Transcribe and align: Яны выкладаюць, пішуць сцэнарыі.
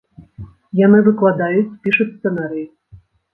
Яны 0.79 1.01
выкладаюць, 1.07 1.67
пішуць 1.85 2.09
сцэнарыі. 2.15 2.67